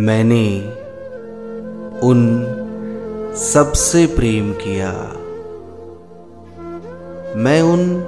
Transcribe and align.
मैंने 0.00 0.60
उन 2.00 2.44
सबसे 3.36 4.06
प्रेम 4.06 4.52
किया। 4.52 4.92
मैं 7.36 7.62
उन 7.62 8.04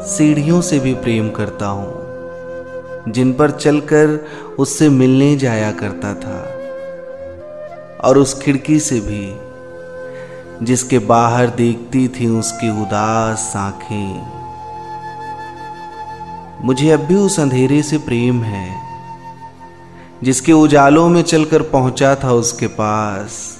सीढ़ियों 0.00 0.60
से 0.60 0.78
भी 0.78 0.94
प्रेम 0.94 1.30
करता 1.30 1.66
हूँ, 1.66 3.12
जिन 3.12 3.32
पर 3.32 3.50
चलकर 3.50 4.26
उससे 4.58 4.88
मिलने 4.88 5.36
जाया 5.36 5.72
करता 5.72 6.14
था, 6.14 6.38
और 8.00 8.18
उस 8.18 8.42
खिड़की 8.42 8.80
से 8.80 9.00
भी, 9.00 9.36
जिसके 10.66 10.98
बाहर 10.98 11.46
देखती 11.46 12.08
थी 12.08 12.26
उसकी 12.26 12.82
उदास 12.82 13.52
आँखें। 13.56 14.32
मुझे 16.64 16.90
अब 16.90 17.00
भी 17.00 17.14
उस 17.14 17.40
अंधेरे 17.40 17.82
से 17.82 17.98
प्रेम 17.98 18.42
है। 18.42 18.91
जिसके 20.22 20.52
उजालों 20.52 21.08
में 21.08 21.22
चलकर 21.22 21.62
पहुँचा 21.62 22.14
था 22.14 22.32
उसके 22.32 22.66
पास। 22.66 23.58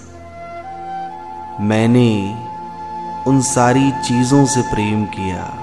मैंने 1.61 2.37
उन 3.27 3.41
सारी 3.41 3.93
चीज़ों 4.05 4.47
से 4.47 4.63
प्रेम 4.63 5.05
किया, 5.05 5.59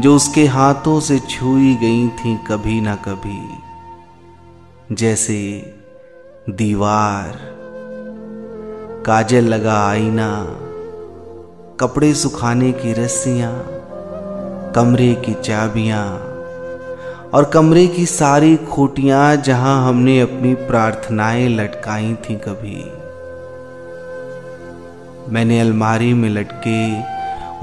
जो 0.00 0.16
उसके 0.16 0.46
हाथों 0.46 1.00
से 1.00 1.18
छुई 1.18 1.74
गई 1.74 2.08
थी 2.08 2.40
कभी 2.48 2.80
ना 2.80 2.94
कभी। 2.94 3.58
जैसे 4.94 5.74
दीवार, 6.50 7.38
काजल 9.06 9.44
लगा 9.44 9.88
आईना, 9.88 10.44
कपड़े 11.80 12.14
सुखाने 12.14 12.72
की 12.72 12.92
रस्सियाँ, 12.92 13.64
कमरे 14.74 15.14
की 15.14 15.34
चाबियाँ 15.34 16.37
और 17.34 17.44
कमरे 17.44 17.86
की 17.86 18.04
सारी 18.06 18.56
खूटियाँ 18.56 19.36
जहाँ 19.36 19.88
हमने 19.88 20.20
अपनी 20.20 20.54
प्रार्थनाएँ 20.54 21.48
लटकाई 21.48 22.14
थी 22.24 22.34
कभी। 22.38 22.78
मैंने 25.32 25.60
अलमारी 25.60 26.12
में 26.14 26.28
लटके 26.30 26.80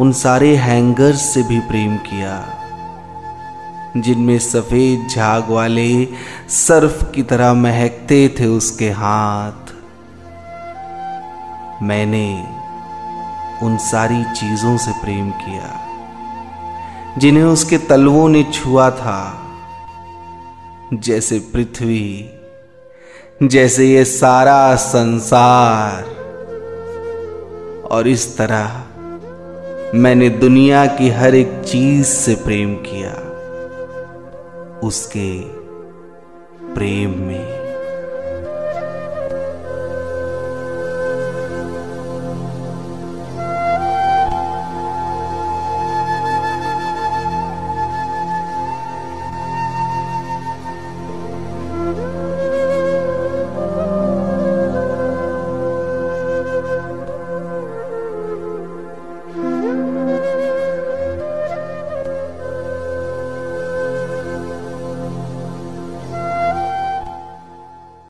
उन 0.03 0.11
सारे 0.11 0.55
हैंगर्स 0.55 1.21
से 1.33 1.43
भी 1.43 1.59
प्रेम 1.59 1.95
किया, 1.97 2.35
जिनमें 3.97 4.37
सफ़ेद 4.39 5.07
झाग 5.09 5.49
वाले 5.49 6.07
सर्फ 6.49 7.11
की 7.15 7.23
तरह 7.23 7.53
महकते 7.53 8.27
थे 8.39 8.47
उसके 8.47 8.89
हाथ। 8.89 9.73
मैंने 11.83 12.27
उन 13.63 13.77
सारी 13.77 14.23
चीज़ों 14.33 14.75
से 14.77 14.91
प्रेम 14.91 15.31
किया, 15.31 15.71
जिन्हें 17.17 17.43
उसके 17.43 17.77
तलवों 17.77 18.29
ने 18.29 18.43
छुआ 18.53 18.89
था। 18.91 19.44
जैसे 20.93 21.39
पृथ्वी, 21.53 22.29
जैसे 23.43 23.85
ये 23.85 24.03
सारा 24.05 24.75
संसार। 24.75 26.03
और 27.91 28.07
इस 28.07 28.37
तरह 28.37 28.83
मैंने 29.95 30.29
दुनिया 30.29 30.85
की 30.85 31.09
हर 31.09 31.35
एक 31.35 31.61
चीज़ 31.65 32.05
से 32.05 32.35
प्रेम 32.35 32.75
किया, 32.75 33.13
उसके 34.83 35.39
प्रेम 36.73 37.19
में। 37.19 37.54